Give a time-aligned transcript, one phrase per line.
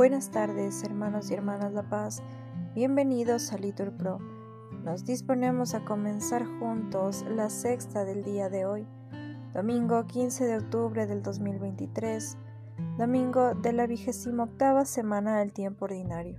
[0.00, 2.22] Buenas tardes, hermanos y hermanas La Paz.
[2.74, 4.16] Bienvenidos a Litur Pro.
[4.82, 8.86] Nos disponemos a comenzar juntos la sexta del día de hoy,
[9.52, 12.38] domingo 15 de octubre del 2023,
[12.96, 16.38] domingo de la vigésima octava semana del tiempo ordinario.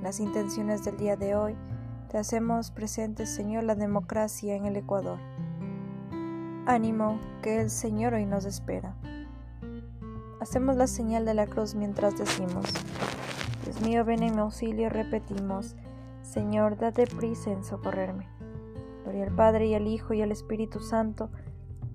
[0.00, 1.56] Las intenciones del día de hoy
[2.08, 5.18] te hacemos presente, Señor, la democracia en el Ecuador.
[6.66, 8.94] Ánimo, que el Señor hoy nos espera.
[10.40, 12.64] Hacemos la señal de la cruz mientras decimos,
[13.64, 15.74] Dios mío, ven en mi auxilio, repetimos,
[16.22, 18.28] Señor, date prisa en socorrerme.
[19.02, 21.30] Gloria al Padre y al Hijo y al Espíritu Santo,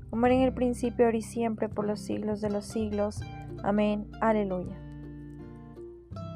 [0.09, 3.21] como era en el principio, ahora y siempre, por los siglos de los siglos.
[3.63, 4.09] Amén.
[4.19, 4.77] Aleluya.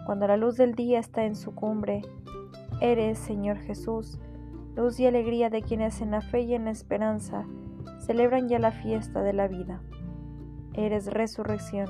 [0.05, 2.01] Cuando la luz del día está en su cumbre,
[2.79, 4.17] eres, Señor Jesús,
[4.75, 7.45] luz y alegría de quienes en la fe y en la esperanza
[7.99, 9.81] celebran ya la fiesta de la vida.
[10.77, 11.87] Eres resurrección,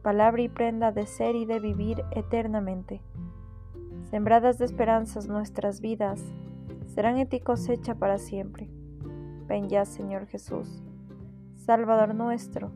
[0.00, 3.02] palabra y prenda de ser y de vivir eternamente.
[4.04, 6.24] Sembradas de esperanzas nuestras vidas
[6.86, 8.70] serán en ti cosecha para siempre.
[9.46, 10.82] Ven ya, Señor Jesús,
[11.56, 12.72] Salvador nuestro,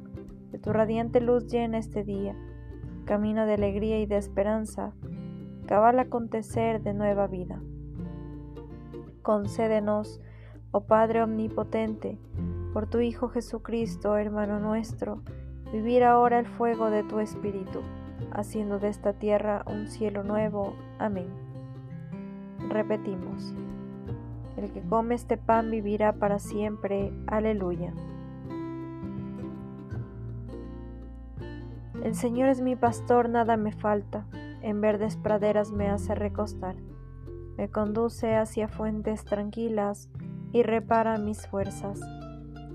[0.51, 2.37] de tu radiante luz llena este día,
[3.07, 4.93] camino de alegría y de esperanza,
[5.65, 7.59] cabal acontecer de nueva vida.
[9.23, 10.21] Concédenos,
[10.73, 12.19] oh Padre Omnipotente,
[12.73, 15.23] por tu Hijo Jesucristo, hermano nuestro,
[15.73, 17.81] vivir ahora el fuego de tu Espíritu,
[18.33, 20.75] haciendo de esta tierra un cielo nuevo.
[20.99, 21.29] Amén.
[22.69, 23.55] Repetimos,
[24.57, 27.13] el que come este pan vivirá para siempre.
[27.27, 27.93] Aleluya.
[32.03, 34.27] El Señor es mi pastor, nada me falta,
[34.63, 36.75] en verdes praderas me hace recostar,
[37.57, 40.09] me conduce hacia fuentes tranquilas
[40.53, 42.01] y repara mis fuerzas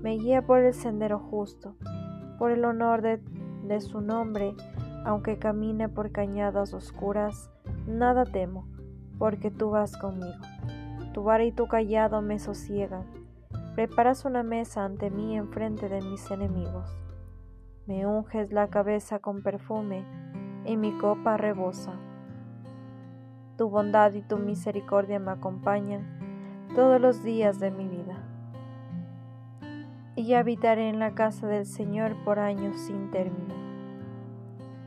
[0.02, 1.74] me guía por el sendero justo,
[2.38, 4.54] por el honor de, su nombre,
[5.04, 7.50] aunque camine por cañadas oscuras,
[7.86, 8.68] nada temo,
[9.18, 10.38] porque tú vas conmigo.
[11.12, 13.04] Tu vara y tu callado me sosiegan.
[13.74, 16.96] Preparas una mesa ante mí en frente de mis enemigos.
[17.86, 20.04] Me unges la cabeza con perfume
[20.64, 21.92] y mi copa rebosa.
[23.56, 27.97] Tu bondad y tu misericordia me acompañan todos los días de mi vida
[30.18, 33.54] y habitaré en la casa del Señor por años sin término.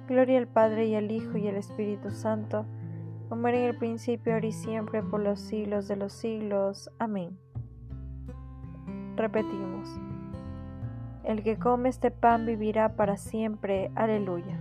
[0.09, 2.66] Gloria al Padre y al Hijo y al Espíritu Santo,
[3.30, 6.92] como era en el principio, ahora y siempre, por los siglos de los siglos.
[7.00, 7.40] Amén.
[9.16, 9.88] Repetimos.
[11.24, 13.90] El que come este pan vivirá para siempre.
[13.96, 14.59] Aleluya.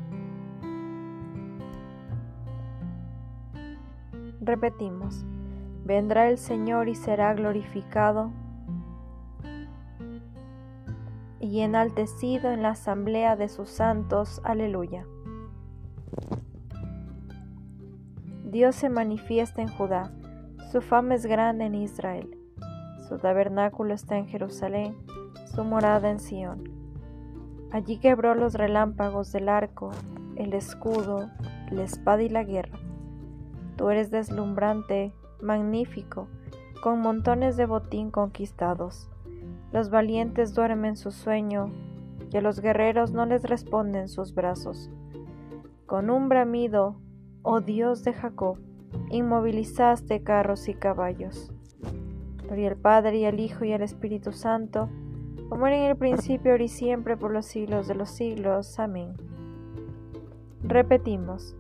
[4.41, 5.25] Repetimos.
[5.85, 8.31] Vendrá el Señor y será glorificado
[11.41, 14.41] y enaltecido en la asamblea de sus santos.
[14.45, 15.07] Aleluya.
[18.45, 20.13] Dios se manifiesta en Judá,
[20.71, 22.37] su fama es grande en Israel,
[23.09, 24.97] su tabernáculo está en Jerusalén,
[25.55, 26.65] su morada en Sión.
[27.73, 29.93] Allí quebró los relámpagos del arco,
[30.35, 31.31] el escudo,
[31.71, 32.79] la espada y la guerra.
[33.77, 36.29] Tú eres deslumbrante, magnífico,
[36.83, 39.09] con montones de botín conquistados.
[39.73, 41.71] Los valientes duermen su sueño,
[42.33, 44.91] y a los guerreros no les responden sus brazos.
[45.87, 46.97] Con un bramido,
[47.43, 48.59] oh Dios de Jacob,
[49.11, 51.53] inmovilizaste carros y caballos.
[52.45, 54.89] Gloria al Padre y al Hijo y al Espíritu Santo,
[55.49, 58.79] como era en el principio, ahora y siempre, por los siglos de los siglos.
[58.79, 59.15] Amén.
[60.63, 61.57] Repetimos,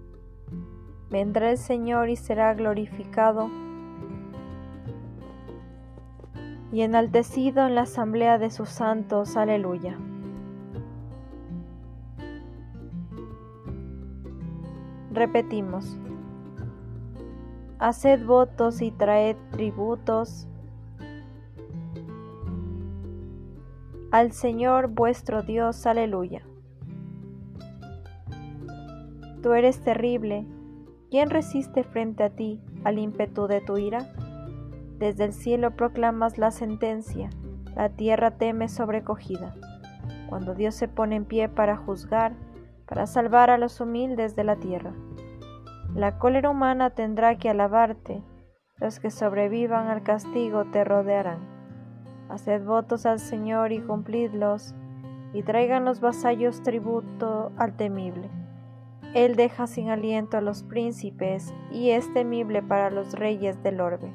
[1.10, 3.50] vendrá el Señor y será glorificado
[6.72, 9.36] y enaltecido en la asamblea de sus santos.
[9.36, 9.98] Aleluya.
[15.12, 15.98] Repetimos.
[17.78, 20.46] Haced votos y traed tributos
[24.10, 25.86] al Señor vuestro Dios.
[25.86, 26.42] Aleluya.
[29.42, 30.46] Tú eres terrible.
[31.10, 34.12] ¿Quién resiste frente a ti al ímpetu de tu ira?
[35.00, 37.30] Desde el cielo proclamas la sentencia,
[37.74, 39.54] la tierra teme sobrecogida.
[40.28, 42.34] Cuando Dios se pone en pie para juzgar,
[42.86, 44.92] para salvar a los humildes de la tierra.
[45.94, 48.22] La cólera humana tendrá que alabarte,
[48.76, 51.38] los que sobrevivan al castigo te rodearán.
[52.28, 54.74] Haced votos al Señor y cumplidlos,
[55.32, 58.28] y traigan los vasallos tributo al temible.
[59.14, 64.12] Él deja sin aliento a los príncipes, y es temible para los reyes del orbe.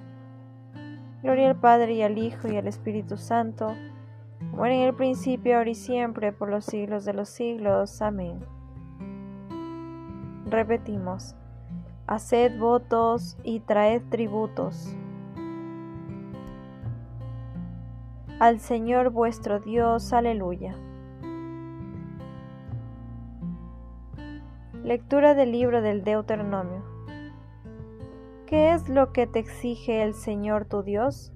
[1.25, 3.73] Gloria al Padre y al Hijo y al Espíritu Santo,
[4.51, 7.99] como en el principio, ahora y siempre, por los siglos de los siglos.
[8.03, 8.45] Amén.
[10.45, 11.35] Repetimos.
[12.05, 14.95] Haced votos y traed tributos.
[18.39, 20.75] Al Señor vuestro Dios, aleluya.
[24.83, 26.94] Lectura del libro del Deuteronomio.
[28.47, 31.33] ¿Qué es lo que te exige el Señor tu Dios?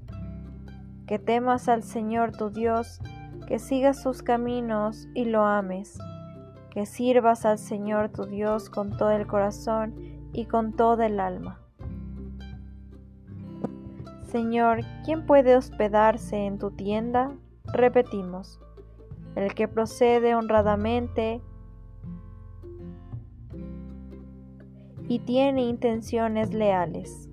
[1.07, 3.01] Que temas al Señor tu Dios,
[3.47, 5.97] que sigas sus caminos y lo ames,
[6.69, 9.95] que sirvas al Señor tu Dios con todo el corazón
[10.33, 11.59] y con toda el alma.
[14.27, 17.31] Señor, ¿quién puede hospedarse en tu tienda?
[17.73, 18.59] Repetimos,
[19.35, 21.41] el que procede honradamente
[25.09, 27.27] y tiene intenciones leales.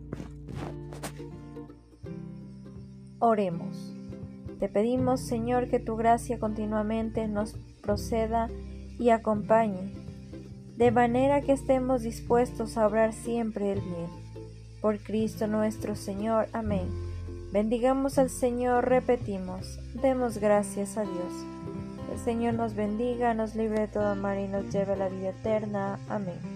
[3.21, 3.95] Oremos.
[4.59, 8.49] Te pedimos, Señor, que tu gracia continuamente nos proceda
[8.99, 9.93] y acompañe,
[10.79, 14.09] de manera que estemos dispuestos a obrar siempre el bien.
[14.81, 16.49] Por Cristo nuestro Señor.
[16.53, 16.89] Amén.
[17.53, 21.47] Bendigamos al Señor, repetimos, demos gracias a Dios.
[22.13, 25.31] El Señor nos bendiga, nos libre de todo mal y nos lleve a la vida
[25.31, 25.99] eterna.
[26.09, 26.56] Amén.